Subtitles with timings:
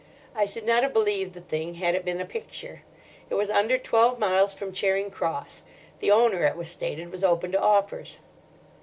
[0.35, 2.81] I should not have believed the thing had it been a picture.
[3.29, 5.61] It was under twelve miles from Charing Cross.
[5.99, 8.17] The owner, it was stated, was open to offers."